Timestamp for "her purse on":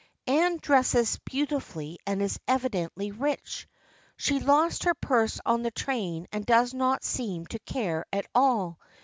4.85-5.61